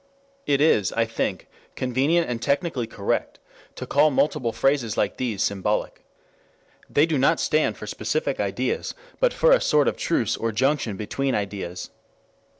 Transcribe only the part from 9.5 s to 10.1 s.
a sort of